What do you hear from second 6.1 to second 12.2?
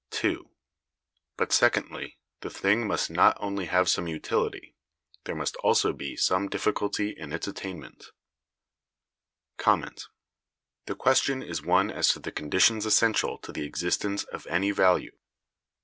some difficulty in its attainment. The question is one as to